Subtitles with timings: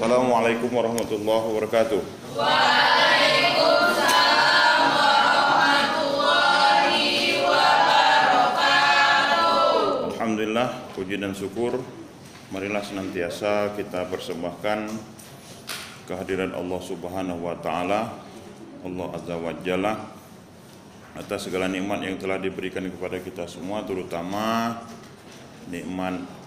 [0.00, 2.00] Assalamualaikum warahmatullahi wabarakatuh.
[10.08, 11.84] Alhamdulillah, puji dan syukur
[12.48, 14.88] marilah senantiasa kita persembahkan
[16.08, 18.24] kehadiran Allah Subhanahu wa taala,
[18.80, 20.00] Allah Azza wa Jalla
[21.12, 24.80] atas segala nikmat yang telah diberikan kepada kita semua terutama
[25.68, 26.39] nikmat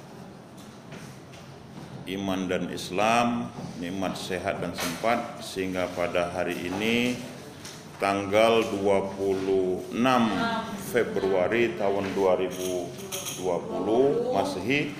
[2.03, 3.47] iman dan Islam,
[3.79, 7.15] nikmat sehat dan sempat sehingga pada hari ini
[7.95, 9.95] tanggal 26
[10.91, 13.39] Februari tahun 2020
[14.35, 14.91] Masehi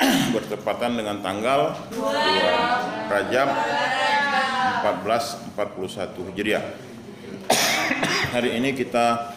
[0.36, 3.48] bertepatan dengan tanggal 2 Rajab
[5.56, 6.64] 1441 Hijriah.
[8.36, 9.32] Hari ini kita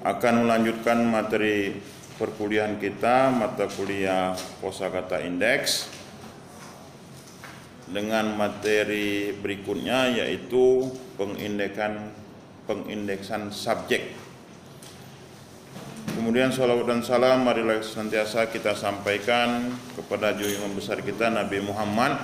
[0.00, 1.76] akan melanjutkan materi
[2.16, 6.03] perkuliahan kita mata kuliah kosakata indeks
[7.88, 10.88] dengan materi berikutnya yaitu
[11.20, 12.12] pengindekan
[12.64, 14.16] pengindeksan subjek.
[16.14, 22.22] Kemudian salawat dan salam marilah senantiasa kita sampaikan kepada junjungan besar kita Nabi Muhammad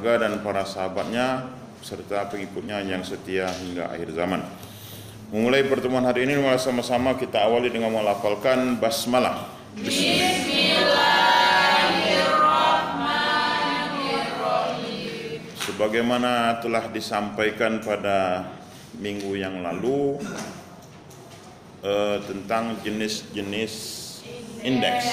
[0.00, 1.48] keluarga dan para sahabatnya
[1.80, 4.44] serta pengikutnya yang setia hingga akhir zaman.
[5.32, 9.48] Memulai pertemuan hari ini mari sama-sama kita awali dengan melafalkan basmalah.
[15.60, 18.44] Sebagaimana telah disampaikan pada
[19.00, 20.20] minggu yang lalu
[21.80, 23.74] eh, tentang jenis-jenis
[24.60, 25.06] indeks.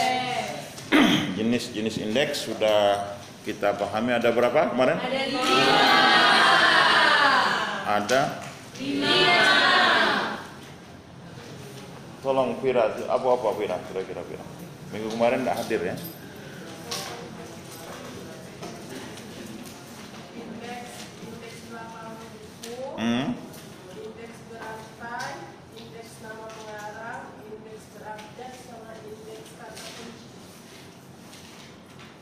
[1.40, 3.16] Jenis-jenis indeks sudah
[3.48, 5.00] kita pahami ada berapa kemarin?
[5.00, 5.80] Ada lima.
[7.88, 8.22] Ada
[12.20, 14.57] Tolong Fira, apa-apa Fira, kira-kira Fira.
[14.92, 15.96] Minggu kemarin tidak hadir ya.
[22.98, 23.38] Hmm.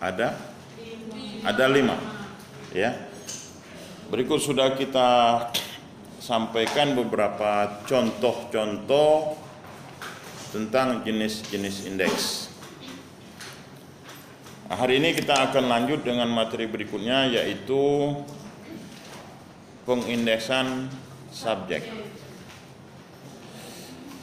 [0.02, 0.38] Ada?
[1.46, 1.98] Ada lima.
[2.76, 2.94] Ya.
[4.12, 5.10] Berikut sudah kita
[6.22, 9.38] sampaikan beberapa contoh-contoh
[10.54, 12.55] tentang jenis-jenis indeks.
[14.66, 18.18] Nah, hari ini kita akan lanjut dengan materi berikutnya yaitu
[19.86, 20.90] pengindeksan
[21.30, 21.86] subjek.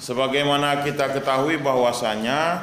[0.02, 2.58] Sebagaimana kita ketahui bahwasanya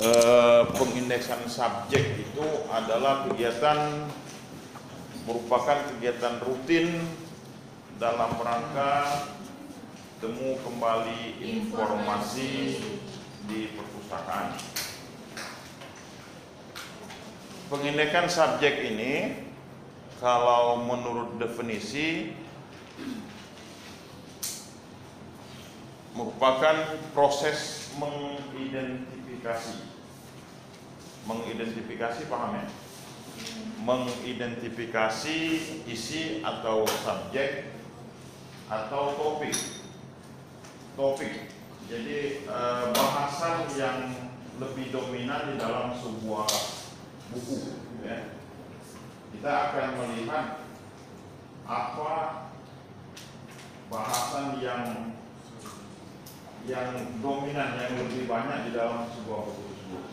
[0.00, 4.08] eh, pengindeksan subjek itu adalah kegiatan
[5.28, 6.96] merupakan kegiatan rutin
[8.00, 9.28] dalam rangka
[10.16, 12.80] temu kembali informasi
[13.44, 14.71] di perpustakaan.
[17.72, 19.32] Pengindekan subjek ini
[20.20, 22.36] kalau menurut definisi
[26.12, 29.88] merupakan proses mengidentifikasi.
[31.24, 32.68] Mengidentifikasi paham ya?
[33.80, 35.40] Mengidentifikasi
[35.88, 37.72] isi atau subjek
[38.68, 39.56] atau topik.
[40.92, 41.48] Topik.
[41.88, 44.12] Jadi eh, bahasan yang
[44.60, 46.81] lebih dominan di dalam sebuah
[47.32, 47.56] buku.
[48.04, 48.36] Ya.
[49.32, 50.46] Kita akan melihat
[51.64, 52.12] apa
[53.88, 55.12] bahasan yang
[56.62, 60.04] yang dominan yang lebih banyak di dalam sebuah buku tersebut.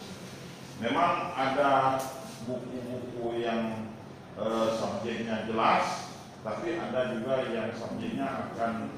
[0.82, 2.00] Memang ada
[2.48, 3.94] buku-buku yang
[4.40, 8.98] eh, subjeknya jelas, tapi ada juga yang subjeknya akan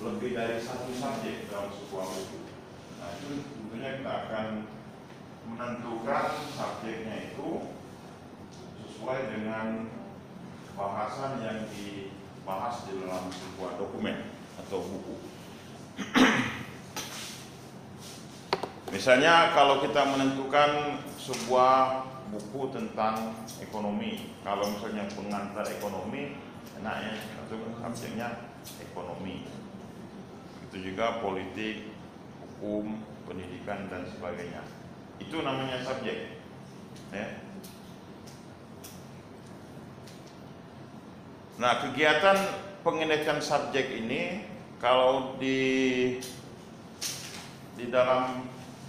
[0.00, 2.38] lebih dari satu subjek dalam sebuah buku.
[3.02, 4.46] Nah itu tentunya kita akan
[5.46, 6.24] menentukan
[6.54, 7.70] subjeknya itu
[8.82, 9.86] sesuai dengan
[10.74, 15.16] bahasan yang dibahas di dalam sebuah dokumen atau buku.
[18.94, 26.38] Misalnya kalau kita menentukan sebuah buku tentang ekonomi, kalau misalnya pengantar ekonomi,
[26.80, 27.18] enaknya
[27.82, 28.28] kan subjeknya
[28.82, 29.46] ekonomi.
[30.66, 31.92] Itu juga politik,
[32.40, 34.62] hukum, pendidikan dan sebagainya.
[35.22, 36.40] Itu namanya subjek.
[37.14, 37.26] Ya.
[41.56, 42.36] Nah, kegiatan
[42.84, 44.44] pengindekan subjek ini
[44.76, 45.58] kalau di
[47.76, 48.44] di dalam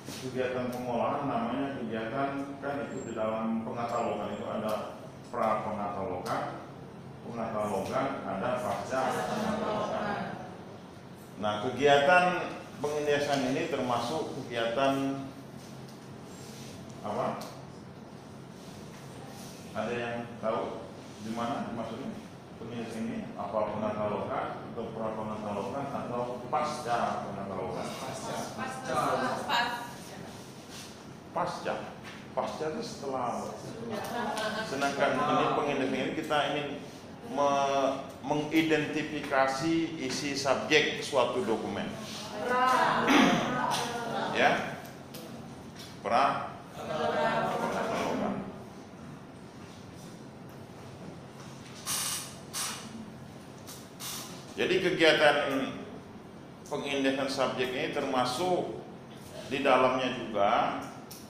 [0.07, 4.99] kegiatan pengolahan namanya kegiatan kan itu di dalam pengatalogan itu ada
[5.31, 6.43] pra pengatalogan,
[7.27, 10.15] pengatalogan, ada pasca pengatalogan.
[11.37, 12.25] Nah, kegiatan
[12.83, 15.23] pengindeksan ini termasuk kegiatan
[17.07, 17.27] apa?
[19.77, 20.81] Ada yang tahu
[21.21, 22.09] di mana maksudnya
[22.57, 26.99] penulis ini apa penatalokan atau pra penatalokan atau pasca
[27.29, 27.85] penatalokan?
[31.33, 31.73] Pasca.
[32.33, 33.53] Pasca itu setelah.
[34.65, 36.67] Sedangkan ini pengindeks ini kita ingin
[37.33, 37.93] me-
[38.25, 41.85] mengidentifikasi isi subjek suatu dokumen.
[44.33, 44.81] Ya.
[46.01, 46.56] Pra.
[54.57, 55.69] Jadi kegiatan
[56.65, 58.81] pengindeksan subjek ini termasuk
[59.53, 60.81] di dalamnya juga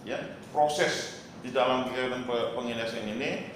[0.08, 3.52] ya proses di dalam kegiatan pe- pengindeksan ini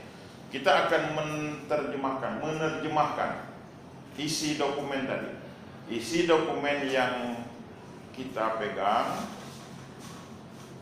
[0.51, 3.47] kita akan menerjemahkan, menerjemahkan
[4.19, 5.31] isi dokumen tadi.
[5.87, 7.39] Isi dokumen yang
[8.11, 9.23] kita pegang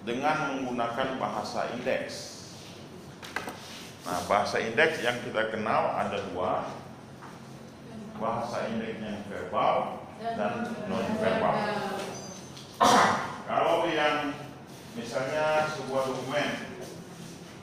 [0.07, 2.39] dengan menggunakan bahasa indeks.
[4.07, 6.71] Nah, bahasa indeks yang kita kenal ada dua,
[8.17, 11.55] bahasa indeks yang verbal dan non verbal.
[13.49, 14.35] Kalau yang
[14.95, 16.51] misalnya sebuah dokumen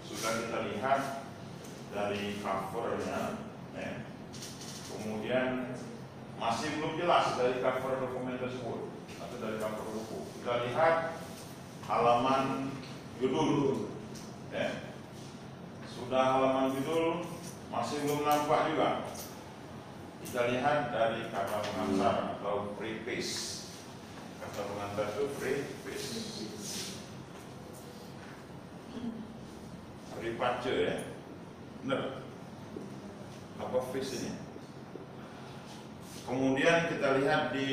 [0.05, 1.01] sudah kita lihat
[1.93, 3.41] dari covernya,
[3.77, 3.93] ya,
[4.93, 5.73] kemudian
[6.37, 10.21] masih belum jelas dari cover dokumen tersebut atau dari cover buku.
[10.41, 10.95] Kita lihat
[11.87, 12.75] halaman
[13.23, 13.87] judul,
[14.51, 14.91] ya.
[15.87, 17.23] sudah halaman judul
[17.71, 18.91] masih belum nampak juga.
[20.27, 23.63] Kita lihat dari kata pengantar atau preface.
[24.43, 26.11] Kata pengantar itu preface.
[30.19, 30.97] Preface ya.
[31.87, 32.03] Benar.
[33.63, 34.33] Apa face ini?
[36.27, 37.71] Kemudian kita lihat di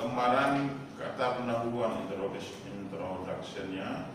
[0.00, 2.69] lembaran kata pendahuluan introduction
[3.18, 4.12] introductionnya.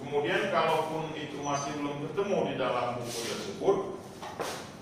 [0.00, 3.76] Kemudian kalaupun itu masih belum ketemu di dalam buku tersebut,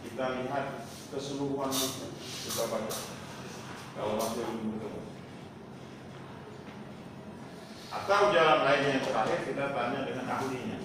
[0.07, 2.07] kita lihat keseluruhan buku
[2.47, 2.99] kita baca.
[3.99, 5.01] Kalau masih belum ketemu.
[7.89, 10.79] Atau jalan lain yang terakhir kita tanya dengan ahlinya.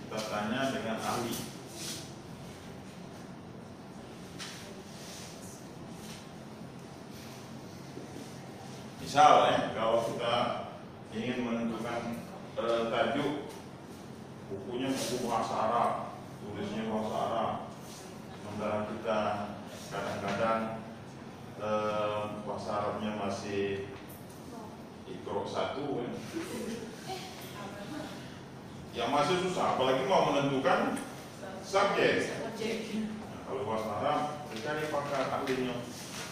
[0.00, 1.55] Kita tanya dengan ahli.
[9.16, 10.34] Misal ya, kalau kita
[11.16, 12.20] ingin menentukan
[12.60, 13.48] eh, tajuk
[14.52, 15.90] bukunya buku bahasa Arab,
[16.44, 17.52] tulisnya bahasa Arab.
[18.36, 19.20] Sementara kita
[19.88, 20.60] kadang-kadang
[21.64, 23.88] eh, bahasa Arabnya masih
[25.08, 26.12] ikro satu ya.
[29.00, 31.00] yang masih susah, apalagi mau menentukan
[31.64, 32.36] subjek.
[32.36, 34.20] Nah, kalau bahasa Arab,
[34.52, 35.80] kita cari pakar ahlinya.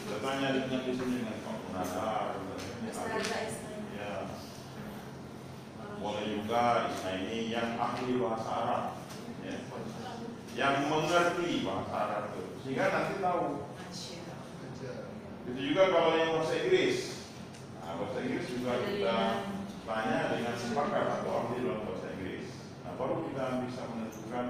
[0.05, 1.41] Kita tanya dengan di sini dengan
[1.81, 2.44] ahli.
[3.95, 4.15] Ya,
[5.99, 8.85] boleh juga ini yang ahli bahasa Arab,
[9.43, 9.57] ya.
[10.55, 13.45] yang mengerti bahasa Arab itu, sehingga nanti tahu.
[15.45, 17.29] Itu juga kalau yang bahasa Inggris,
[17.81, 19.17] nah, bahasa Inggris juga kita
[19.85, 22.49] tanya dengan pakar atau ahli dalam bahasa Inggris.
[22.85, 24.47] Nah, baru kita bisa menentukan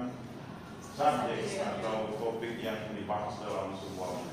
[0.95, 4.23] subjek atau topik yang dibahas dalam sebuah.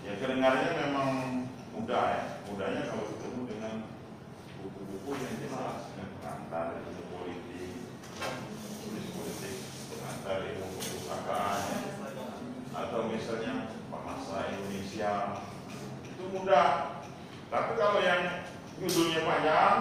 [0.00, 1.10] Ya kedengarannya memang
[1.70, 3.74] mudah ya, mudahnya kalau ketemu dengan
[4.60, 7.72] buku-buku yang jelas yang pengantar ilmu politik,
[8.82, 9.56] tulis politik,
[9.94, 11.62] pengantar ilmu perpustakaan,
[12.74, 13.52] atau misalnya
[13.90, 15.12] bahasa Indonesia
[16.06, 16.68] itu mudah.
[17.50, 18.46] Tapi kalau yang
[18.78, 19.78] judulnya panjang,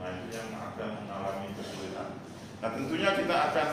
[0.00, 2.08] nah itu yang akan mengalami kesulitan.
[2.64, 3.68] Nah tentunya kita akan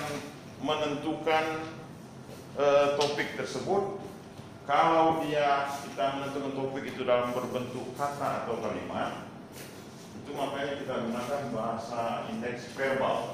[0.60, 1.46] menentukan
[2.60, 3.99] eh, topik tersebut
[4.70, 9.26] kalau dia kita menentukan topik itu dalam berbentuk kata atau kalimat,
[10.22, 13.34] itu makanya kita gunakan bahasa indeks verbal.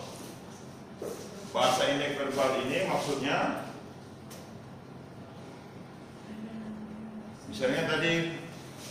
[1.51, 3.67] Bahasa indeks verbal ini maksudnya,
[7.51, 8.39] misalnya tadi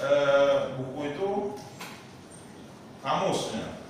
[0.04, 1.30] eh, buku itu
[3.00, 3.80] kamusnya,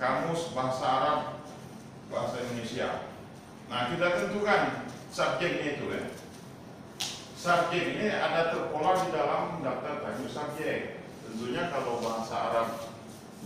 [0.00, 1.20] kamus bahasa Arab,
[2.08, 3.04] bahasa Indonesia.
[3.68, 6.17] Nah kita tentukan subjeknya itu ya
[7.38, 11.06] subjek ini ada terpola di dalam daftar tajuk subjek.
[11.22, 12.68] Tentunya kalau bahasa Arab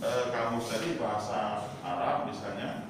[0.01, 2.89] e, kamus tadi bahasa Arab misalnya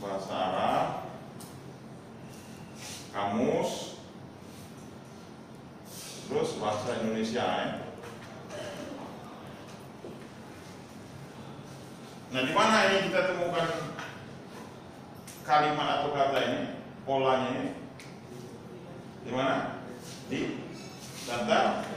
[0.00, 0.86] bahasa Arab
[3.12, 4.00] kamus
[6.24, 7.68] terus bahasa Indonesia ya.
[12.32, 13.68] Nah di mana ini kita temukan
[15.44, 16.60] kalimat atau kata ini
[17.04, 17.83] polanya ini
[19.24, 19.80] di mana?
[20.28, 20.40] Di
[21.24, 21.88] daftar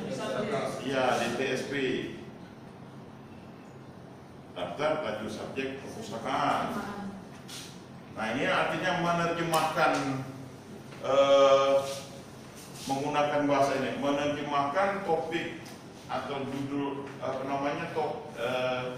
[0.87, 1.73] Ya, di TSP.
[4.55, 6.73] Daftar tajuk subjek perpustakaan.
[8.17, 9.93] Nah ini artinya menerjemahkan
[11.05, 11.75] eh,
[12.89, 15.61] menggunakan bahasa ini, menerjemahkan topik
[16.07, 18.97] atau judul apa namanya top eh,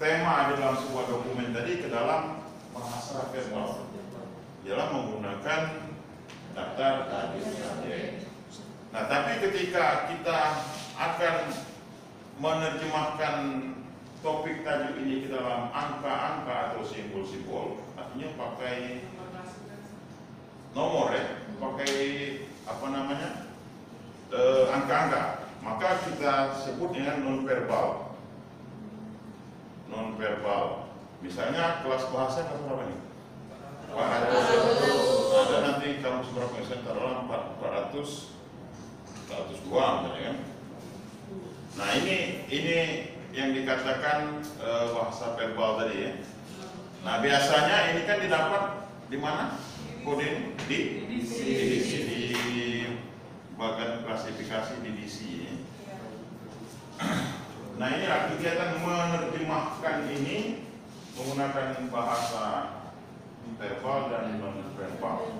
[0.00, 2.40] tema dalam sebuah dokumen tadi ke dalam
[2.72, 3.84] bahasa verbal.
[4.64, 5.60] Ialah menggunakan
[6.56, 7.04] daftar
[7.36, 8.24] subjek.
[8.96, 10.40] Nah, tapi ketika kita
[10.96, 11.36] akan
[12.40, 13.36] menerjemahkan
[14.24, 19.04] topik tajuk ini ke dalam angka-angka atau simbol-simbol, artinya pakai
[20.72, 21.92] nomor ya, pakai
[22.64, 23.30] apa namanya
[24.32, 28.16] eh, angka-angka, maka kita sebut dengan non verbal.
[29.92, 30.88] Non verbal.
[31.20, 33.05] Misalnya kelas bahasa berapa nih?
[33.96, 35.40] 400.
[35.40, 38.36] Ada nanti kalau seberapa persen taruhlah 400
[39.26, 40.36] 102 misalnya kan.
[41.76, 42.16] Nah ini
[42.52, 42.76] ini
[43.32, 46.12] yang dikatakan e, bahasa verbal tadi ya.
[47.04, 48.62] Nah biasanya ini kan didapat
[49.08, 49.56] di mana?
[50.04, 51.42] Kode di divisi
[52.06, 52.20] di,
[53.58, 55.48] bagian klasifikasi divisi.
[55.48, 55.54] Ya.
[57.76, 60.68] Nah ini kegiatan menerjemahkan ini
[61.16, 62.44] menggunakan bahasa
[63.54, 65.30] verbal dan non verbal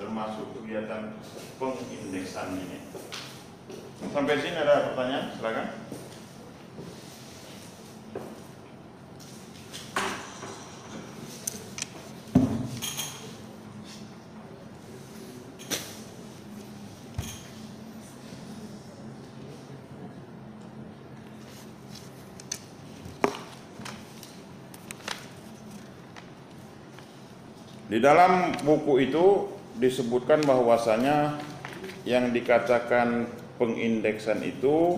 [0.00, 1.12] termasuk kegiatan
[1.60, 2.80] pengindeksan ini.
[4.10, 5.36] Sampai sini ada pertanyaan?
[5.36, 5.66] Silakan.
[27.90, 31.42] Di dalam buku itu disebutkan bahwasanya
[32.06, 33.26] yang dikatakan
[33.58, 34.94] pengindeksan itu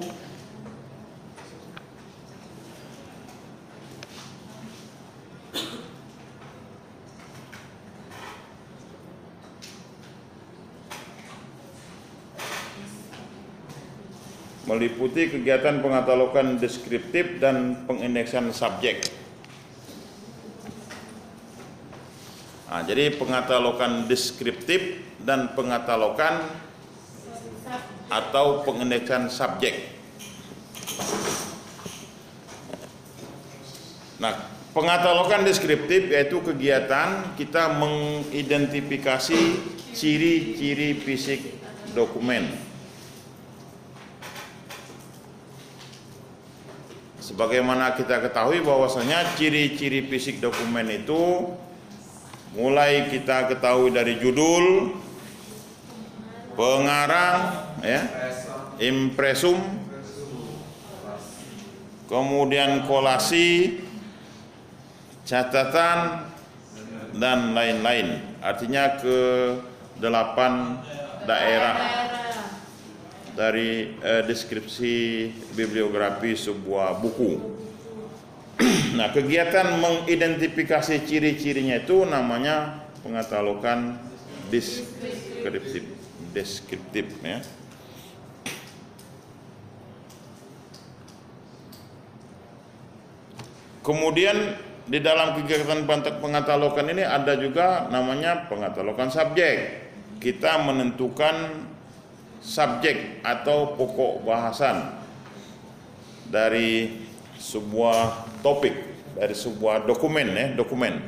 [14.68, 19.21] meliputi kegiatan pengatalogan deskriptif dan pengindeksan subjek.
[22.72, 26.40] Nah, jadi pengatalogan deskriptif dan pengatalogan
[28.08, 29.92] atau pengindeksan subjek.
[34.16, 39.40] Nah, pengatalogan deskriptif yaitu kegiatan kita mengidentifikasi
[39.92, 41.52] ciri-ciri fisik
[41.92, 42.56] dokumen.
[47.20, 51.52] Sebagaimana kita ketahui bahwasanya ciri-ciri fisik dokumen itu
[52.52, 54.92] mulai kita ketahui dari judul,
[56.52, 58.02] pengarang, ya,
[58.76, 59.56] impresum,
[62.12, 63.80] kemudian kolasi,
[65.24, 66.28] catatan,
[67.16, 68.20] dan lain-lain.
[68.40, 69.20] Artinya ke
[70.00, 70.80] delapan
[71.28, 71.76] daerah
[73.32, 77.32] dari eh, deskripsi bibliografi sebuah buku.
[78.96, 83.96] Nah, kegiatan mengidentifikasi ciri-cirinya itu namanya pengatalogan
[84.52, 85.84] deskriptif,
[86.36, 87.40] deskriptif ya.
[93.82, 94.54] Kemudian
[94.86, 95.82] di dalam kegiatan
[96.22, 99.90] pengatalogan ini ada juga namanya pengatalogan subjek.
[100.22, 101.66] Kita menentukan
[102.38, 105.02] subjek atau pokok bahasan
[106.30, 107.02] dari
[107.42, 108.74] sebuah topik,
[109.18, 111.02] dari sebuah dokumen ya, dokumen.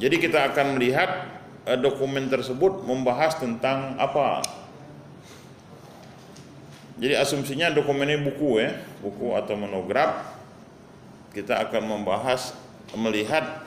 [0.00, 1.28] Jadi kita akan melihat
[1.68, 4.40] eh, dokumen tersebut membahas tentang apa.
[6.96, 8.72] Jadi asumsinya dokumen ini buku ya,
[9.04, 10.36] buku atau monograf
[11.36, 12.56] kita akan membahas
[12.96, 13.60] melihat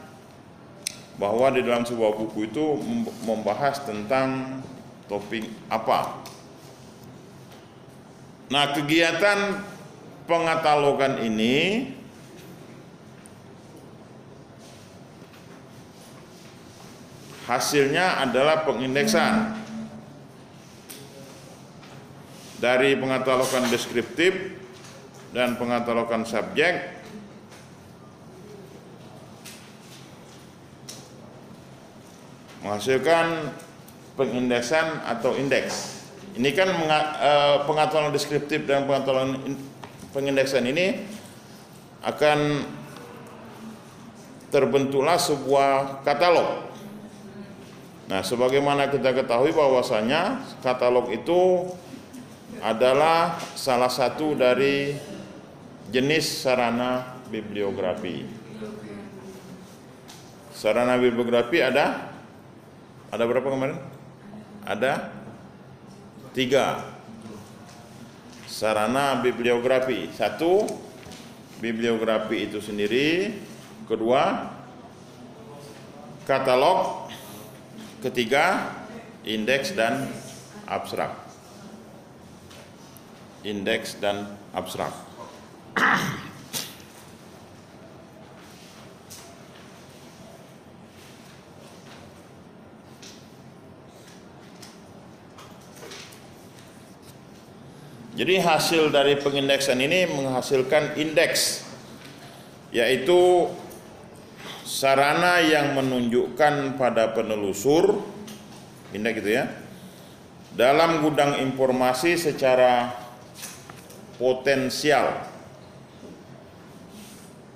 [1.22, 2.82] bahwa di dalam sebuah buku itu
[3.30, 4.58] membahas tentang
[5.06, 6.26] topik apa.
[8.50, 9.62] Nah, kegiatan
[10.30, 11.90] pengatalogan ini
[17.50, 19.58] hasilnya adalah pengindeksan
[22.62, 24.54] dari pengatalogan deskriptif
[25.34, 27.02] dan pengatalogan subjek
[32.62, 33.50] menghasilkan
[34.14, 36.06] pengindeksan atau indeks.
[36.38, 39.42] Ini kan eh, pengaturan deskriptif dan pengaturan
[40.14, 41.06] pengindeksan ini
[42.02, 42.66] akan
[44.50, 46.70] terbentuklah sebuah katalog.
[48.10, 51.70] Nah, sebagaimana kita ketahui bahwasanya katalog itu
[52.66, 54.98] adalah salah satu dari
[55.94, 58.26] jenis sarana bibliografi.
[60.50, 62.10] Sarana bibliografi ada
[63.14, 63.78] ada berapa kemarin?
[64.66, 65.14] Ada
[66.34, 66.99] tiga
[68.60, 70.12] sarana bibliografi.
[70.12, 70.68] Satu,
[71.64, 73.32] bibliografi itu sendiri.
[73.88, 74.52] Kedua,
[76.28, 77.08] katalog.
[78.04, 78.76] Ketiga,
[79.24, 80.12] indeks dan
[80.68, 81.16] abstrak.
[83.48, 84.92] Indeks dan abstrak.
[98.18, 101.66] Jadi hasil dari pengindeksan ini menghasilkan indeks
[102.70, 103.50] yaitu
[104.66, 108.02] sarana yang menunjukkan pada penelusur
[108.94, 109.46] indeks itu ya
[110.54, 112.94] dalam gudang informasi secara
[114.18, 115.14] potensial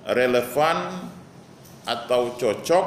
[0.06, 1.10] relevan
[1.84, 2.86] atau cocok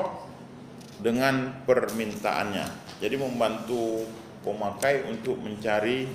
[0.98, 2.66] dengan permintaannya.
[2.98, 4.06] Jadi membantu
[4.42, 6.10] pemakai untuk mencari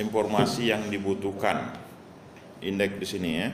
[0.00, 1.74] informasi yang dibutuhkan.
[2.62, 3.48] Indeks di sini ya.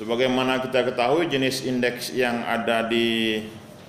[0.00, 3.36] Sebagaimana kita ketahui jenis indeks yang ada di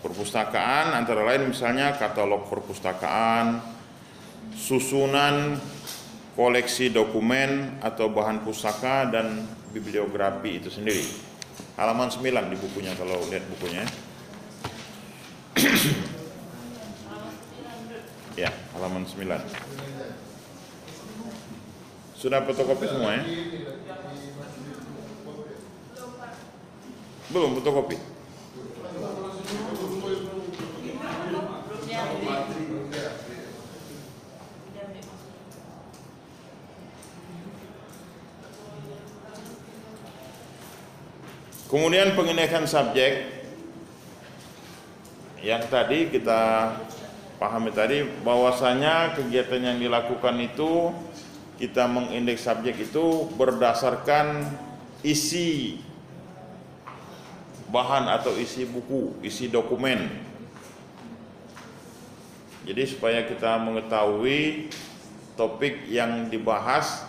[0.03, 3.63] perpustakaan antara lain misalnya katalog perpustakaan,
[4.51, 5.55] susunan
[6.36, 11.30] koleksi dokumen atau bahan pustaka dan bibliografi itu sendiri.
[11.79, 13.83] Halaman 9 di bukunya kalau lihat bukunya.
[18.43, 19.15] ya, halaman 9.
[22.15, 23.23] Sudah fotokopi semua ya?
[27.31, 27.97] Belum fotokopi.
[41.72, 43.31] Kemudian pengindexan subjek
[45.40, 46.75] yang tadi kita
[47.40, 50.92] pahami tadi bahwasanya kegiatan yang dilakukan itu
[51.55, 54.51] kita mengindeks subjek itu berdasarkan
[55.00, 55.79] isi
[57.72, 60.12] bahan atau isi buku, isi dokumen.
[62.68, 64.68] Jadi supaya kita mengetahui
[65.40, 67.07] topik yang dibahas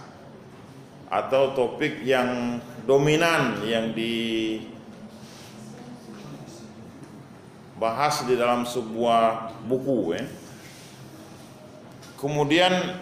[1.12, 2.56] atau topik yang
[2.88, 4.64] dominan yang dibahas
[8.24, 10.24] di dalam sebuah buku ya.
[12.16, 12.96] Kemudian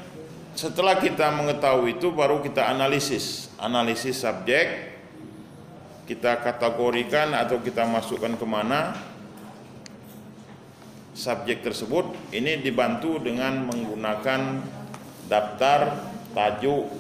[0.58, 4.90] setelah kita mengetahui itu baru kita analisis, analisis subjek,
[6.10, 8.98] kita kategorikan atau kita masukkan ke mana
[11.14, 12.10] subjek tersebut.
[12.34, 14.40] Ini dibantu dengan menggunakan
[15.30, 15.94] daftar
[16.34, 16.99] tajuk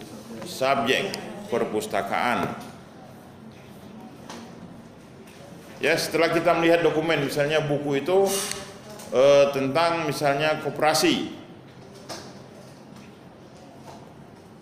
[0.50, 1.14] subjek
[1.46, 2.50] perpustakaan.
[5.80, 8.28] Ya, setelah kita melihat dokumen misalnya buku itu
[9.14, 11.38] eh, tentang misalnya koperasi.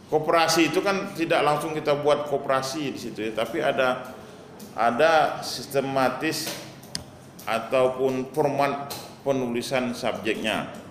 [0.09, 4.17] Koperasi itu kan tidak langsung kita buat koperasi di situ ya, tapi ada
[4.73, 6.49] ada sistematis
[7.45, 8.89] ataupun format
[9.21, 10.88] penulisan subjeknya.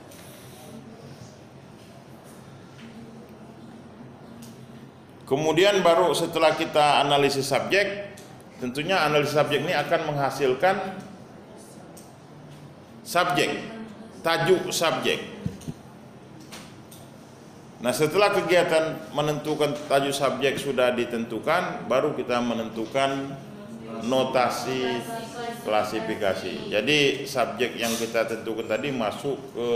[5.27, 8.15] Kemudian baru setelah kita analisis subjek,
[8.63, 10.95] tentunya analisis subjek ini akan menghasilkan
[13.03, 13.59] subjek,
[14.23, 15.19] tajuk subjek.
[17.83, 23.35] Nah setelah kegiatan menentukan tajuk subjek sudah ditentukan, baru kita menentukan
[24.07, 25.03] notasi
[25.67, 26.71] klasifikasi.
[26.71, 29.69] Jadi subjek yang kita tentukan tadi masuk ke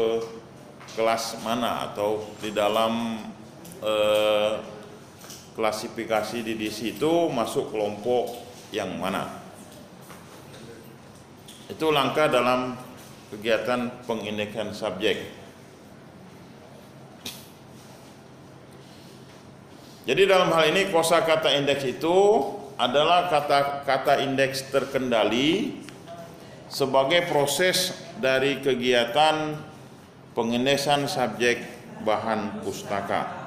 [0.96, 3.20] kelas mana atau di dalam
[3.84, 4.80] eh,
[5.62, 8.34] klasifikasi di, di situ masuk kelompok
[8.74, 9.30] yang mana.
[11.70, 12.74] Itu langkah dalam
[13.30, 15.22] kegiatan pengindeksan subjek.
[20.02, 22.18] Jadi dalam hal ini kosakata indeks itu
[22.82, 25.78] adalah kata-kata indeks terkendali
[26.66, 29.54] sebagai proses dari kegiatan
[30.34, 31.62] pengindeksan subjek
[32.02, 33.41] bahan pustaka.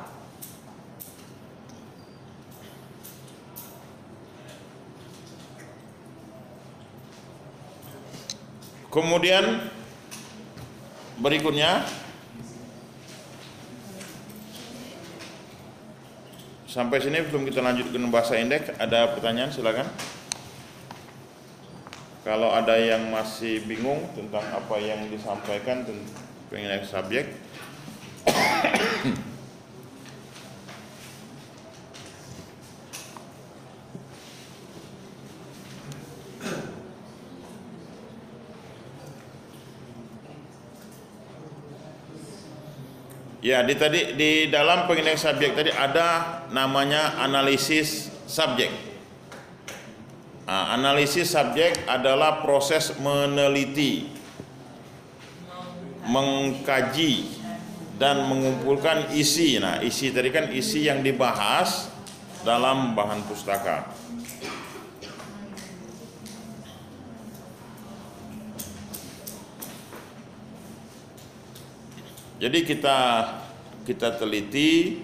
[8.94, 9.58] Kemudian
[11.18, 11.82] berikutnya
[16.70, 18.70] sampai sini belum kita lanjutkan bahasa indeks.
[18.78, 19.90] Ada pertanyaan silakan.
[22.22, 26.14] Kalau ada yang masih bingung tentang apa yang disampaikan tentang
[26.46, 27.34] pengindex subjek,
[43.44, 48.72] Ya, di tadi di dalam pengindex subjek tadi ada namanya analisis subjek.
[50.48, 54.08] Nah, analisis subjek adalah proses meneliti,
[56.08, 57.36] mengkaji
[58.00, 59.60] dan mengumpulkan isi.
[59.60, 61.92] Nah, isi tadi kan isi yang dibahas
[62.48, 63.92] dalam bahan pustaka.
[72.34, 72.98] Jadi kita
[73.86, 74.98] kita teliti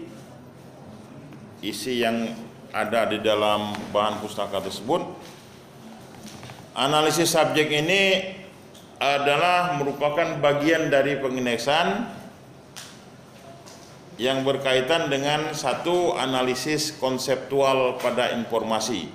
[1.63, 2.27] isi yang
[2.75, 5.05] ada di dalam bahan pustaka tersebut.
[6.75, 8.35] Analisis subjek ini
[8.99, 12.19] adalah merupakan bagian dari pengindeksan
[14.21, 19.09] yang berkaitan dengan satu analisis konseptual pada informasi.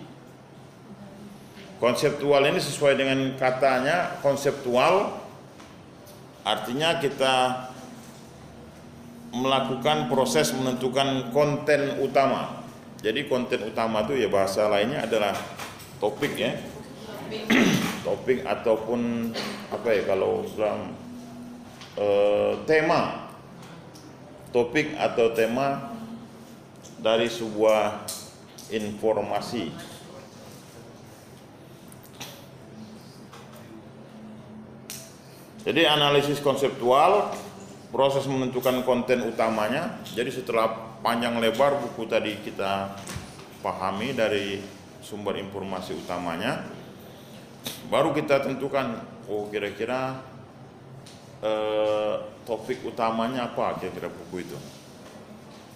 [1.84, 5.22] Konseptual ini sesuai dengan katanya konseptual
[6.42, 7.36] artinya kita
[9.36, 12.64] melakukan proses menentukan konten utama.
[13.04, 15.36] Jadi konten utama itu ya bahasa lainnya adalah
[16.00, 16.56] topik ya.
[18.08, 19.34] topik ataupun
[19.74, 20.94] apa ya kalau dalam
[22.00, 23.28] eh, tema
[24.56, 25.92] topik atau tema
[26.96, 28.08] dari sebuah
[28.72, 29.70] informasi.
[35.66, 37.34] Jadi analisis konseptual
[37.96, 40.04] proses menentukan konten utamanya.
[40.12, 42.92] Jadi setelah panjang lebar buku tadi kita
[43.64, 44.60] pahami dari
[45.00, 46.60] sumber informasi utamanya,
[47.88, 49.00] baru kita tentukan
[49.32, 50.20] oh kira-kira
[51.40, 54.60] eh, topik utamanya apa kira-kira buku itu.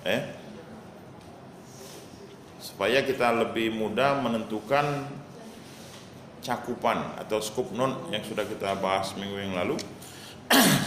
[0.03, 0.36] Eh,
[2.60, 5.08] supaya kita lebih mudah menentukan
[6.43, 9.75] cakupan atau scope non yang sudah kita bahas minggu yang lalu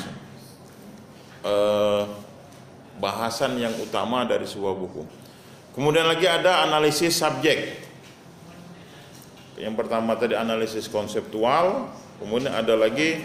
[1.42, 2.02] eh,
[3.02, 5.02] bahasan yang utama dari sebuah buku.
[5.74, 7.81] Kemudian lagi ada analisis subjek.
[9.57, 11.88] Yang pertama tadi analisis konseptual,
[12.20, 13.22] kemudian ada lagi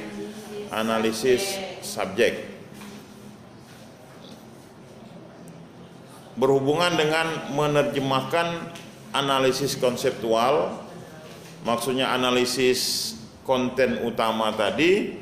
[0.72, 2.46] analisis subjek.
[6.38, 8.70] Berhubungan dengan menerjemahkan
[9.12, 10.78] analisis konseptual,
[11.66, 15.18] maksudnya analisis konten utama tadi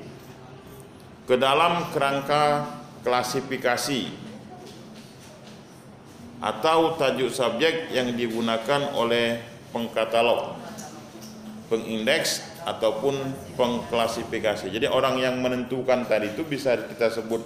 [1.26, 2.75] ke dalam kerangka
[3.06, 4.10] klasifikasi
[6.42, 9.40] atau tajuk subjek yang digunakan oleh
[9.70, 10.58] pengkatalog,
[11.70, 13.14] pengindeks ataupun
[13.56, 14.74] pengklasifikasi.
[14.74, 17.46] Jadi orang yang menentukan tadi itu bisa kita sebut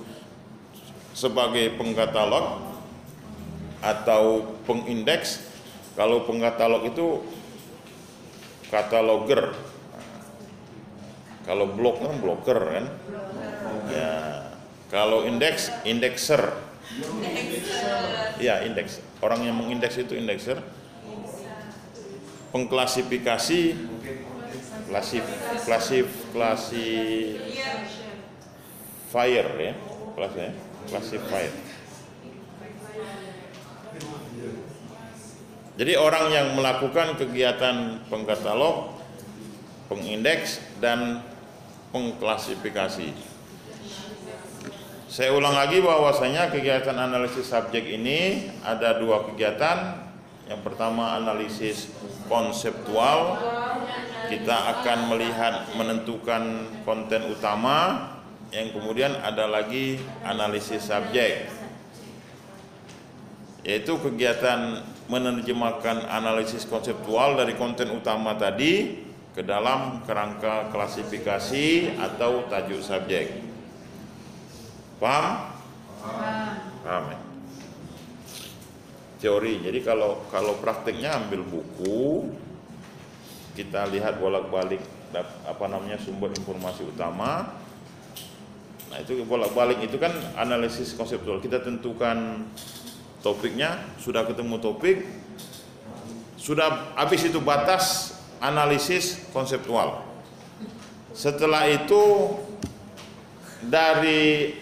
[1.11, 2.63] sebagai pengkatalog
[3.83, 5.43] atau pengindeks.
[5.99, 7.19] Kalau pengkatalog itu
[8.71, 9.51] kataloger.
[11.43, 12.85] Kalau blok kan bloker kan.
[13.89, 14.48] Ya,
[14.89, 16.57] kalau indeks, indekser.
[18.41, 19.05] Ya, indeks.
[19.21, 20.57] Orang yang mengindeks itu indekser.
[22.49, 23.77] Pengklasifikasi,
[24.89, 25.25] klasif,
[25.69, 26.89] klasif, klasi,
[29.13, 29.73] fire ya,
[30.17, 30.51] kelas ya,
[30.89, 31.53] classifier.
[35.77, 38.97] Jadi orang yang melakukan kegiatan pengkatalog,
[39.87, 41.21] pengindeks dan
[41.93, 43.28] pengklasifikasi.
[45.09, 50.05] Saya ulang lagi bahwasanya kegiatan analisis subjek ini ada dua kegiatan.
[50.45, 51.89] Yang pertama analisis
[52.29, 53.41] konseptual.
[54.29, 58.05] Kita akan melihat menentukan konten utama.
[58.53, 61.49] Yang kemudian ada lagi analisis subjek.
[63.65, 69.01] Yaitu kegiatan menerjemahkan analisis konseptual dari konten utama tadi
[69.33, 73.48] ke dalam kerangka klasifikasi atau tajuk subjek.
[74.99, 75.55] Paham?
[76.83, 77.03] Paham.
[77.15, 77.19] ya?
[79.19, 79.63] Teori.
[79.63, 82.31] Jadi kalau kalau prakteknya ambil buku,
[83.55, 84.79] kita lihat bolak-balik
[85.47, 87.51] apa namanya sumber informasi utama.
[88.89, 91.39] Nah itu bolak-balik itu kan analisis konseptual.
[91.39, 92.47] Kita tentukan
[93.23, 95.03] topiknya, sudah ketemu topik,
[96.39, 100.07] sudah habis itu batas analisis konseptual.
[101.11, 102.31] Setelah itu
[103.59, 104.55] dari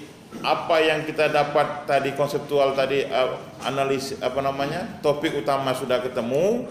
[0.46, 6.68] apa yang kita dapat tadi konseptual tadi uh, analis apa namanya topik utama sudah ketemu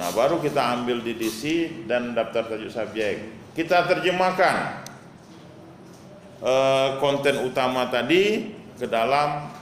[0.00, 3.20] Nah, baru kita ambil DDC dan daftar tajuk subjek.
[3.52, 4.80] Kita terjemahkan
[6.40, 9.52] eh, konten utama tadi ke dalam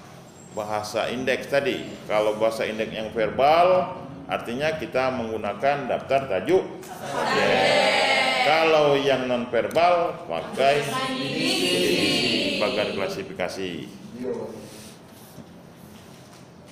[0.54, 1.82] bahasa indeks tadi.
[2.06, 3.98] Kalau bahasa indeks yang verbal,
[4.30, 8.06] artinya kita menggunakan daftar tajuk subjek.
[8.46, 13.70] Kalau yang non verbal pakai DDC, bagian klasifikasi.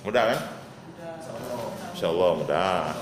[0.07, 0.41] Mudah kan?
[1.95, 2.93] Insya Allah mudah.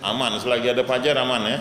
[0.10, 1.58] aman, selagi ada fajar aman ya.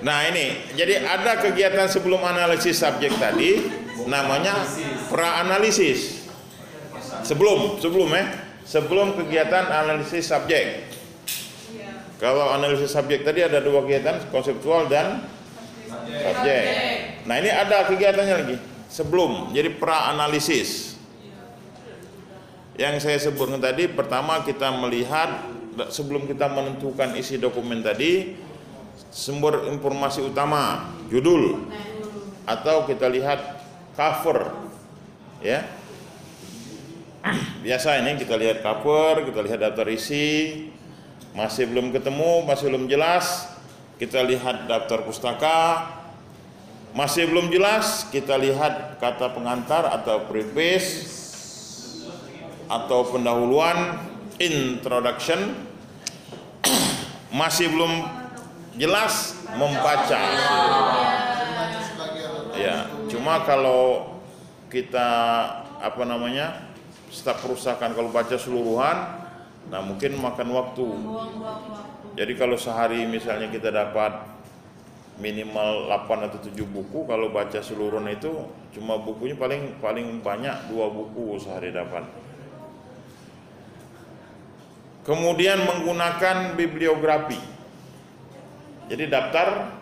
[0.00, 3.60] Nah ini, jadi ada kegiatan sebelum analisis subjek tadi,
[4.06, 4.64] namanya
[5.10, 6.30] pra-analisis.
[7.20, 8.24] Sebelum, sebelum ya,
[8.64, 10.88] sebelum kegiatan analisis subjek.
[12.20, 15.24] Kalau analisis subjek tadi ada dua kegiatan, konseptual dan
[15.90, 16.64] subjek.
[17.28, 18.56] Nah ini ada kegiatannya lagi,
[18.88, 20.96] sebelum, jadi pra-analisis.
[22.80, 25.44] Yang saya sebutkan tadi, pertama kita melihat
[25.92, 28.36] sebelum kita menentukan isi dokumen tadi,
[29.12, 31.68] sumber informasi utama, judul,
[32.48, 33.59] atau kita lihat
[33.94, 34.54] cover,
[35.40, 35.66] ya.
[37.60, 40.70] Biasa ini kita lihat cover, kita lihat daftar isi,
[41.36, 43.46] masih belum ketemu, masih belum jelas,
[44.00, 45.92] kita lihat daftar pustaka,
[46.96, 51.20] masih belum jelas, kita lihat kata pengantar atau preface
[52.70, 53.98] atau pendahuluan
[54.40, 55.68] introduction.
[57.30, 58.10] Masih belum
[58.74, 60.18] jelas membaca.
[62.58, 64.14] Ya, cuma kalau
[64.70, 65.08] kita
[65.82, 66.70] apa namanya
[67.10, 68.96] staf perusahaan kalau baca seluruhan,
[69.66, 70.86] nah mungkin makan waktu.
[72.14, 74.30] Jadi kalau sehari misalnya kita dapat
[75.20, 78.30] minimal 8 atau 7 buku, kalau baca seluruhnya itu
[78.78, 82.06] cuma bukunya paling paling banyak dua buku sehari dapat.
[85.04, 87.40] Kemudian menggunakan bibliografi.
[88.86, 89.74] Jadi daftar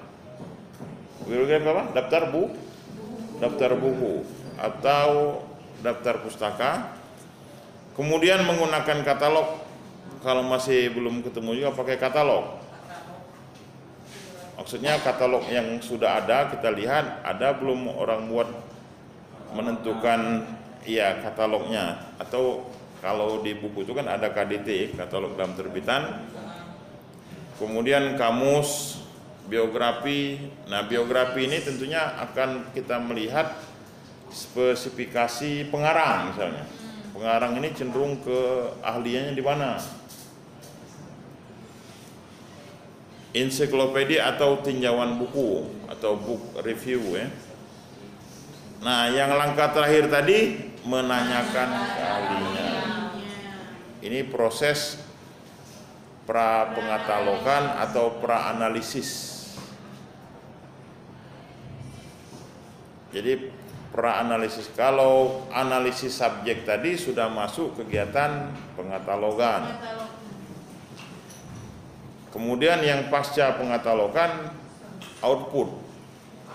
[1.27, 1.85] bibliografi apa?
[1.93, 2.43] Daftar bu,
[3.39, 4.27] daftar buku
[4.59, 5.43] atau
[5.83, 6.73] daftar pustaka.
[7.95, 9.67] Kemudian menggunakan katalog.
[10.23, 12.59] Kalau masih belum ketemu juga pakai katalog.
[14.59, 18.51] Maksudnya katalog yang sudah ada kita lihat ada belum orang buat
[19.55, 20.45] menentukan
[20.83, 22.67] ya katalognya atau
[22.99, 26.27] kalau di buku itu kan ada KDT katalog dalam terbitan
[27.63, 28.98] kemudian kamus
[29.49, 30.39] biografi.
[30.69, 33.57] Nah biografi ini tentunya akan kita melihat
[34.29, 36.65] spesifikasi pengarang misalnya.
[37.17, 38.41] Pengarang ini cenderung ke
[38.85, 39.81] ahliannya di mana?
[43.33, 47.29] Ensiklopedia atau tinjauan buku atau book review ya.
[48.85, 52.71] Nah yang langkah terakhir tadi menanyakan ahlinya.
[53.99, 55.03] Ini proses
[56.23, 59.38] pra pengatalogan atau pra analisis.
[63.19, 63.51] Jadi
[63.91, 69.75] pra analisis kalau analisis subjek tadi sudah masuk kegiatan pengatalogan.
[72.31, 74.55] Kemudian yang pasca pengatalogan
[75.19, 75.67] output.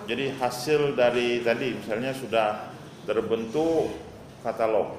[0.08, 2.72] Jadi hasil dari tadi misalnya sudah
[3.04, 3.92] terbentuk
[4.40, 4.96] katalog.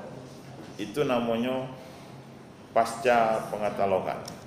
[0.77, 1.65] Itu namanya
[2.77, 4.44] pasca pengatalogan.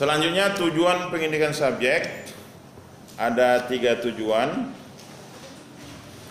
[0.00, 2.24] Selanjutnya tujuan pendidikan subjek.
[3.20, 4.72] Ada tiga tujuan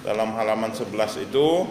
[0.01, 1.69] dalam halaman 11 itu.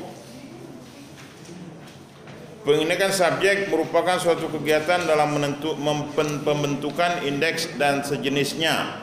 [2.62, 9.02] Pendidikan subjek merupakan suatu kegiatan dalam menentu, mempen, pembentukan indeks dan sejenisnya.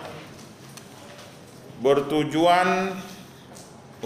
[1.84, 2.95] Bertujuan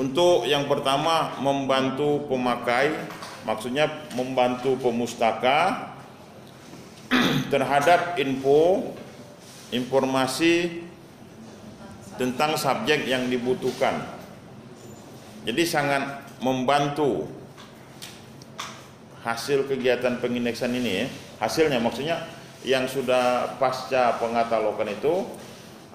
[0.02, 2.97] untuk yang pertama membantu pemakai
[3.45, 3.86] maksudnya
[4.17, 5.88] membantu pemustaka
[7.50, 8.94] terhadap info
[9.70, 10.86] informasi
[12.18, 14.02] tentang subjek yang dibutuhkan.
[15.48, 17.28] Jadi sangat membantu
[19.24, 21.06] hasil kegiatan pengindeksan ini ya,
[21.40, 22.28] hasilnya maksudnya
[22.68, 25.24] yang sudah pasca pengatalogan itu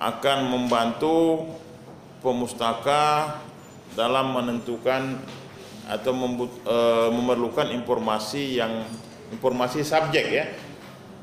[0.01, 1.45] akan membantu
[2.25, 3.37] pemustaka
[3.93, 5.21] dalam menentukan
[5.85, 6.77] atau membut, e,
[7.13, 8.89] memerlukan informasi yang
[9.29, 10.45] informasi subjek ya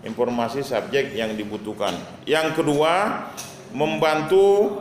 [0.02, 1.94] informasi subjek yang dibutuhkan.
[2.26, 3.26] Yang kedua,
[3.72, 4.80] membantu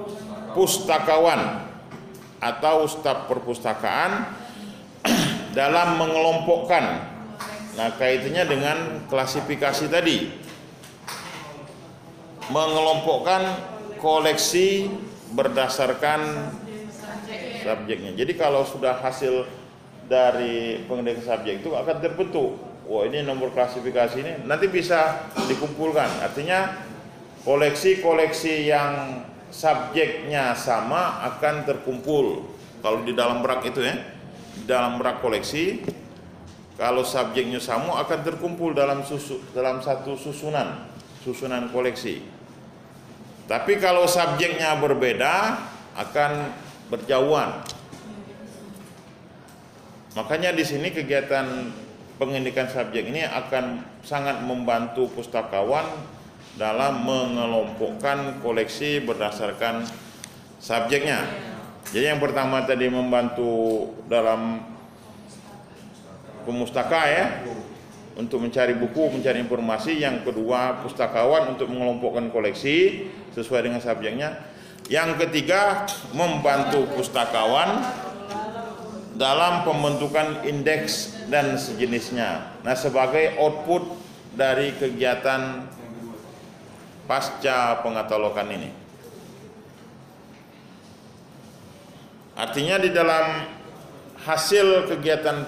[0.56, 1.68] pustakawan
[2.40, 4.32] atau staf perpustakaan
[5.58, 6.84] dalam mengelompokkan.
[7.76, 10.18] Nah, kaitannya dengan klasifikasi tadi.
[12.50, 13.46] Mengelompokkan
[14.02, 14.90] koleksi
[15.30, 16.50] berdasarkan
[17.62, 18.10] subjeknya.
[18.18, 19.46] Jadi kalau sudah hasil
[20.10, 22.69] dari pengendalian subjek itu akan terbentuk.
[22.90, 26.26] Wah ini nomor klasifikasi ini nanti bisa dikumpulkan.
[26.26, 26.74] Artinya
[27.46, 29.22] koleksi-koleksi yang
[29.54, 32.50] subjeknya sama akan terkumpul.
[32.82, 33.94] Kalau di dalam rak itu ya,
[34.58, 35.86] di dalam rak koleksi,
[36.74, 40.90] kalau subjeknya sama akan terkumpul dalam susu, dalam satu susunan,
[41.22, 42.26] susunan koleksi.
[43.46, 45.62] Tapi kalau subjeknya berbeda
[45.94, 46.50] akan
[46.90, 47.62] berjauhan.
[50.18, 51.46] Makanya di sini kegiatan
[52.20, 55.88] pengindikan subjek ini akan sangat membantu pustakawan
[56.60, 59.88] dalam mengelompokkan koleksi berdasarkan
[60.60, 61.24] subjeknya.
[61.88, 64.60] Jadi yang pertama tadi membantu dalam
[66.44, 67.26] pemustaka ya
[68.20, 69.96] untuk mencari buku, mencari informasi.
[69.96, 74.44] Yang kedua pustakawan untuk mengelompokkan koleksi sesuai dengan subjeknya.
[74.92, 77.80] Yang ketiga membantu pustakawan
[79.20, 82.56] dalam pembentukan indeks dan sejenisnya.
[82.64, 83.84] Nah, sebagai output
[84.32, 85.68] dari kegiatan
[87.04, 88.70] pasca pengatalogan ini.
[92.32, 93.44] Artinya di dalam
[94.24, 95.44] hasil kegiatan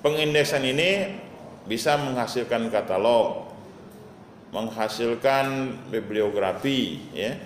[0.00, 1.20] pengindeksan ini
[1.68, 3.52] bisa menghasilkan katalog,
[4.56, 7.36] menghasilkan bibliografi, ya,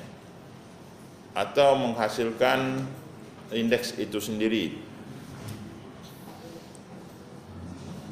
[1.34, 2.86] atau menghasilkan
[3.54, 4.76] indeks itu sendiri.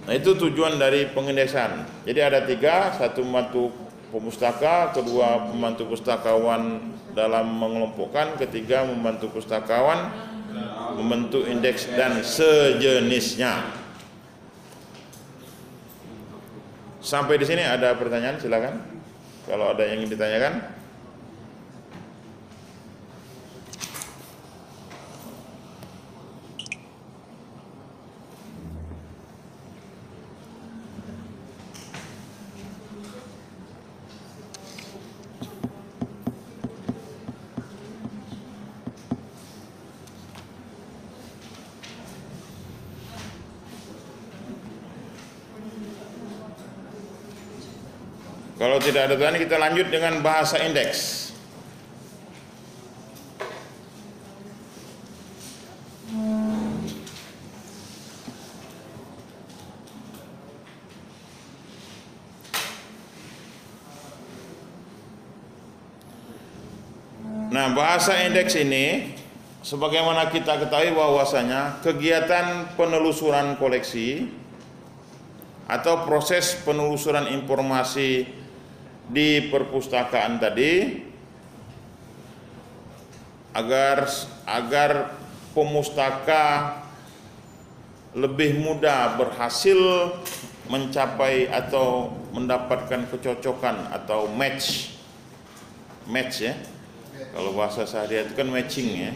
[0.03, 1.87] Nah itu tujuan dari pengindeksan.
[2.03, 3.71] Jadi ada tiga, satu membantu
[4.11, 6.83] pemustaka, kedua membantu pustakawan
[7.15, 10.11] dalam mengelompokkan, ketiga membantu pustakawan
[10.99, 13.81] membentuk indeks dan sejenisnya.
[17.03, 18.79] Sampai di sini ada pertanyaan silakan.
[19.43, 20.82] Kalau ada yang ingin ditanyakan.
[48.63, 51.35] Kalau tidak ada tanya kita lanjut dengan bahasa indeks.
[67.51, 69.11] Nah, bahasa indeks ini
[69.67, 74.31] sebagaimana kita ketahui bahwasanya kegiatan penelusuran koleksi
[75.67, 78.42] atau proses penelusuran informasi
[79.11, 81.03] di perpustakaan tadi
[83.53, 84.09] agar
[84.49, 85.13] agar
[85.53, 86.79] pemustaka
[88.13, 89.77] lebih mudah berhasil
[90.69, 94.97] mencapai atau mendapatkan kecocokan atau match.
[96.09, 96.57] Match ya.
[97.33, 99.13] Kalau bahasa sehari itu kan matching ya.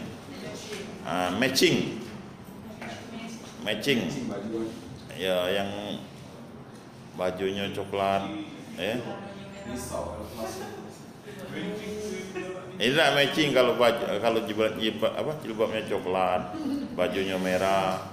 [1.05, 2.01] Uh, matching.
[3.65, 4.05] Matching.
[5.17, 5.97] Ya yang
[7.17, 8.29] bajunya coklat
[8.77, 9.01] ya
[12.77, 16.41] ini tidak matching kalau baju kalau jilbab, jilbab apa jilbabnya coklat,
[16.93, 18.05] bajunya merah,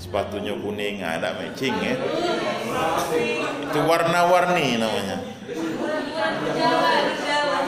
[0.00, 1.94] sepatunya kuning, nggak ada matching ya.
[3.68, 5.16] Itu warna-warni namanya.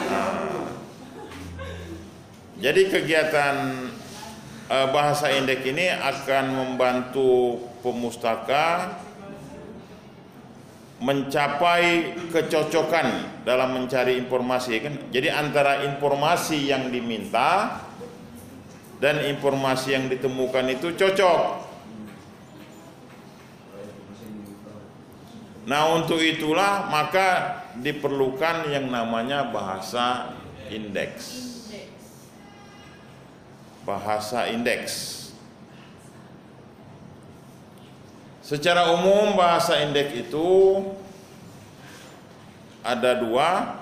[0.09, 0.33] Nah,
[2.59, 3.55] jadi kegiatan
[4.73, 8.97] uh, bahasa indeks ini akan membantu pemustaka
[10.99, 14.93] mencapai kecocokan dalam mencari informasi kan?
[15.11, 17.79] Jadi antara informasi yang diminta
[18.99, 21.41] dan informasi yang ditemukan itu cocok.
[25.69, 30.35] Nah untuk itulah maka diperlukan yang namanya bahasa
[30.67, 31.47] indeks.
[33.87, 35.18] Bahasa indeks
[38.49, 40.81] Secara umum bahasa indeks itu
[42.81, 43.77] ada dua.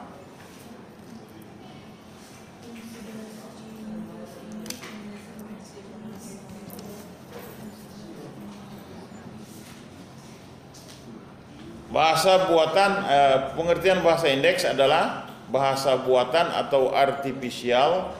[11.88, 18.11] Bahasa buatan eh, pengertian bahasa indeks adalah bahasa buatan atau artifisial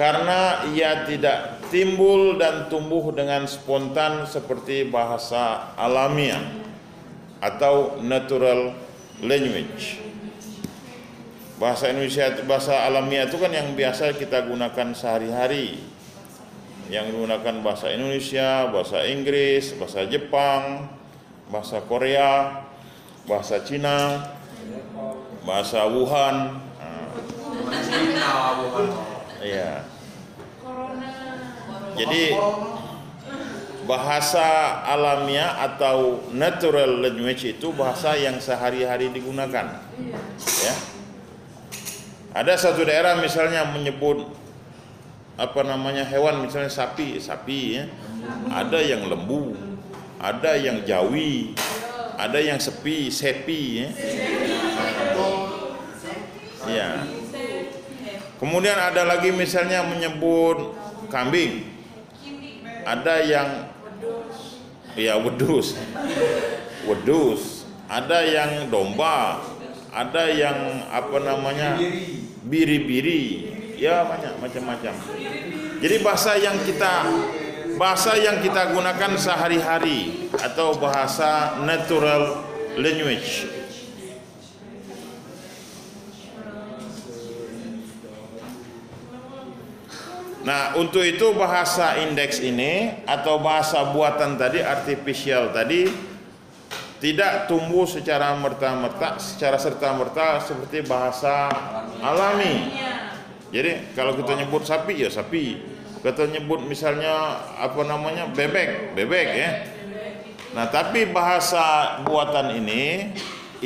[0.00, 6.42] karena ia tidak timbul dan tumbuh dengan spontan seperti bahasa alamiah
[7.42, 8.74] atau natural
[9.22, 10.00] language.
[11.56, 15.80] Bahasa Indonesia bahasa alamiah itu kan yang biasa kita gunakan sehari-hari.
[16.86, 20.86] Yang gunakan bahasa Indonesia, bahasa Inggris, bahasa Jepang,
[21.50, 22.62] bahasa Korea,
[23.26, 24.22] bahasa Cina,
[25.42, 26.62] bahasa Wuhan.
[26.78, 27.10] Nah,
[29.42, 29.82] iya.
[29.82, 29.95] Corona.
[31.96, 32.36] Jadi
[33.86, 39.80] bahasa alamiah atau natural language itu bahasa yang sehari-hari digunakan.
[40.60, 40.74] Ya.
[42.36, 44.28] Ada satu daerah misalnya menyebut
[45.38, 47.84] apa namanya hewan misalnya sapi, sapi ya.
[48.50, 49.54] Ada yang lembu,
[50.18, 51.54] ada yang jawi,
[52.18, 53.88] ada yang sepi, sepi ya.
[56.66, 56.88] Ya.
[58.36, 60.74] Kemudian ada lagi misalnya menyebut
[61.08, 61.75] kambing.
[62.86, 63.48] Ada yang
[64.94, 65.74] ya wedus.
[66.86, 67.66] Wedus.
[67.90, 69.42] Ada yang domba.
[69.90, 71.82] Ada yang apa namanya?
[72.46, 73.50] Biri-biri.
[73.74, 74.94] Ya banyak macam-macam.
[75.82, 77.10] Jadi bahasa yang kita
[77.76, 82.46] bahasa yang kita gunakan sehari-hari atau bahasa natural
[82.78, 83.44] language.
[90.46, 95.90] Nah, untuk itu bahasa indeks ini atau bahasa buatan tadi artificial tadi
[97.02, 101.50] tidak tumbuh secara merta-merta, secara serta-merta seperti bahasa
[101.98, 102.78] alami.
[103.50, 105.58] Jadi kalau kita nyebut sapi ya sapi,
[106.06, 109.50] kita nyebut misalnya apa namanya bebek, bebek ya.
[110.54, 113.10] Nah, tapi bahasa buatan ini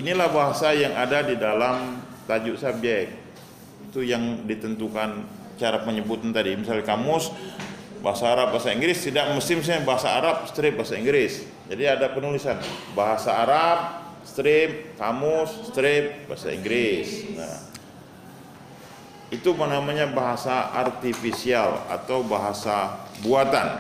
[0.00, 3.12] inilah bahasa yang ada di dalam tajuk subjek.
[3.92, 6.56] Itu yang ditentukan cara penyebutan tadi.
[6.56, 7.28] Misalnya kamus
[8.00, 11.44] bahasa Arab, bahasa Inggris tidak mesti misalnya bahasa Arab strip bahasa Inggris.
[11.68, 12.56] Jadi ada penulisan
[12.96, 13.78] bahasa Arab
[14.24, 17.28] strip, kamus strip bahasa Inggris.
[17.36, 17.60] Nah,
[19.30, 23.78] itu namanya bahasa artifisial atau bahasa buatan.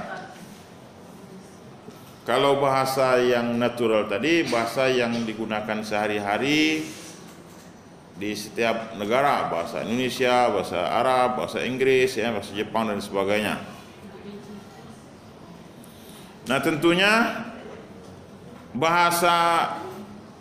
[2.22, 6.86] Kalau bahasa yang natural tadi bahasa yang digunakan sehari-hari
[8.20, 13.56] di setiap negara, bahasa Indonesia, bahasa Arab, bahasa Inggris, ya, bahasa Jepang dan sebagainya.
[16.44, 17.46] Nah, tentunya
[18.76, 19.36] bahasa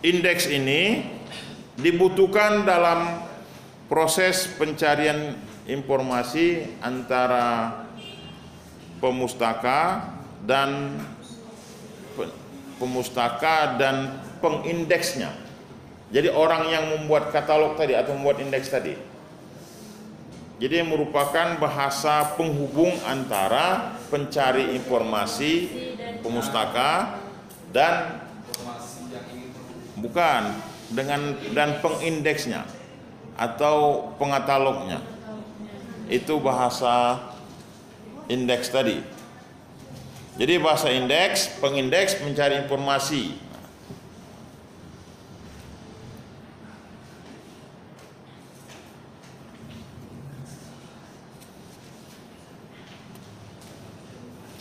[0.04, 1.08] indeks ini
[1.80, 3.24] dibutuhkan dalam
[3.88, 7.80] proses pencarian informasi antara
[9.00, 10.12] pemustaka
[10.44, 11.00] dan
[12.20, 12.36] pe-
[12.76, 15.32] pemustaka dan pengindeksnya.
[16.10, 18.98] Jadi orang yang membuat katalog tadi atau membuat indeks tadi.
[20.60, 25.72] Jadi merupakan bahasa penghubung antara pencari informasi
[26.20, 27.16] pemustaka
[27.72, 28.20] dan
[29.96, 30.52] bukan
[30.92, 32.68] dengan dan pengindeksnya
[33.40, 35.00] atau pengatalognya.
[36.12, 37.24] Itu bahasa
[38.28, 39.00] indeks tadi.
[40.36, 43.49] Jadi bahasa indeks, pengindeks mencari informasi.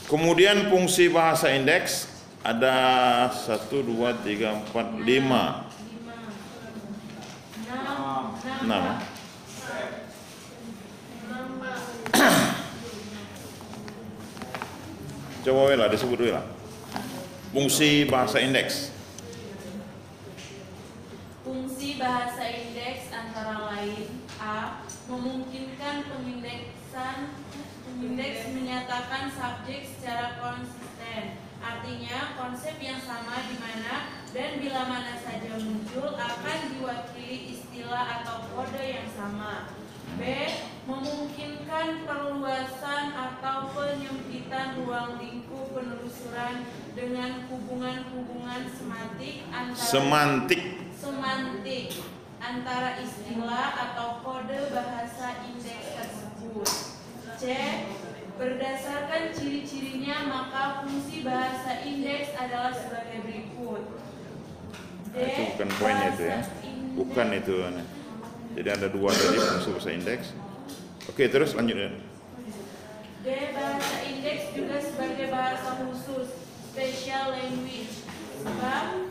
[0.09, 2.09] Kemudian fungsi bahasa indeks
[2.41, 3.93] ada 1, 2,
[4.25, 5.69] 3, 4, 5
[8.65, 8.85] Enam.
[15.45, 16.45] Coba lah disebut lah.
[17.53, 18.89] Fungsi bahasa indeks.
[21.45, 24.81] Fungsi bahasa indeks antara lain A.
[25.09, 27.33] Memungkinkan pengindeksan
[27.99, 35.59] pengindeks menyatakan subjek secara konsisten Artinya konsep yang sama di mana dan bila mana saja
[35.59, 39.75] muncul akan diwakili istilah atau kode yang sama
[40.15, 40.23] B.
[40.87, 50.63] Memungkinkan perluasan atau penyempitan ruang lingkup penelusuran dengan hubungan-hubungan semantik antara Semantik.
[50.95, 51.99] semantik
[52.39, 56.98] antara istilah atau kode bahasa indeks tersebut.
[57.39, 57.55] C.
[58.35, 63.83] Berdasarkan ciri-cirinya maka fungsi bahasa indeks adalah sebagai berikut.
[65.11, 65.17] D.
[65.19, 66.41] Nah, itu bukan poinnya itu ya.
[66.99, 67.55] Bukan itu.
[68.59, 70.27] Jadi ada dua tadi fungsi bahasa indeks.
[71.07, 71.91] Oke, terus lanjut ya.
[73.23, 73.27] D.
[73.55, 76.35] Bahasa indeks juga sebagai bahasa khusus,
[76.75, 78.03] special language.
[78.39, 79.03] Sebab